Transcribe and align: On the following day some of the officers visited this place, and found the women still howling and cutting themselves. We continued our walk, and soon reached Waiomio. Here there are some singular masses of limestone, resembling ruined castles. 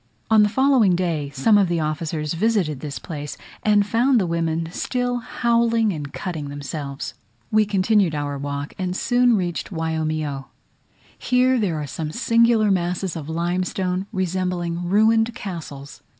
On 0.31 0.41
the 0.41 0.49
following 0.49 0.95
day 0.95 1.29
some 1.31 1.59
of 1.59 1.67
the 1.69 1.79
officers 1.79 2.33
visited 2.33 2.79
this 2.79 2.97
place, 2.97 3.37
and 3.61 3.85
found 3.85 4.19
the 4.19 4.25
women 4.25 4.67
still 4.71 5.17
howling 5.17 5.93
and 5.93 6.11
cutting 6.11 6.49
themselves. 6.49 7.13
We 7.51 7.67
continued 7.67 8.15
our 8.15 8.39
walk, 8.39 8.73
and 8.79 8.95
soon 8.97 9.37
reached 9.37 9.69
Waiomio. 9.69 10.45
Here 11.15 11.59
there 11.59 11.79
are 11.79 11.85
some 11.85 12.11
singular 12.11 12.71
masses 12.71 13.15
of 13.15 13.29
limestone, 13.29 14.07
resembling 14.11 14.85
ruined 14.89 15.35
castles. 15.35 16.01